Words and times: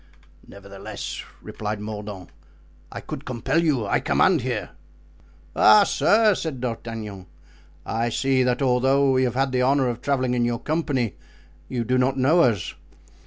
"Nevertheless," 0.47 1.23
replied 1.43 1.79
Mordaunt, 1.79 2.31
"I 2.91 3.01
could 3.01 3.23
compel 3.23 3.61
you; 3.63 3.85
I 3.85 3.99
command 3.99 4.41
here." 4.41 4.71
"Ah, 5.55 5.83
sir!" 5.83 6.33
said 6.33 6.59
D'Artagnan, 6.59 7.27
"I 7.85 8.09
see 8.09 8.41
that 8.41 8.63
although 8.63 9.11
we 9.11 9.21
have 9.25 9.35
had 9.35 9.51
the 9.51 9.61
honor 9.61 9.87
of 9.89 10.01
traveling 10.01 10.33
in 10.33 10.43
your 10.43 10.57
company 10.57 11.13
you 11.67 11.83
do 11.83 11.99
not 11.99 12.17
know 12.17 12.41
us. 12.41 12.73